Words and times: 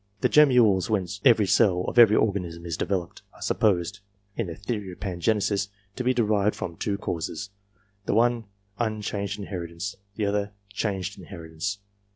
The 0.21 0.29
gemmules 0.29 0.89
whence 0.89 1.21
every 1.23 1.45
cell 1.45 1.81
of 1.87 1.99
every 1.99 2.15
organism 2.15 2.65
is 2.65 2.75
developed, 2.75 3.21
are 3.35 3.41
supposed, 3.43 3.99
in 4.35 4.47
the 4.47 4.55
theory 4.55 4.91
of 4.93 4.99
Pangenesis, 4.99 5.67
to 5.95 6.03
be 6.03 6.11
derived 6.11 6.55
from 6.55 6.75
two 6.75 6.97
causes: 6.97 7.51
the 8.07 8.15
one, 8.15 8.45
unchanged 8.79 9.37
inheritance; 9.37 9.95
the 10.15 10.25
other, 10.25 10.53
changed 10.73 11.19
inheritance. 11.19 11.77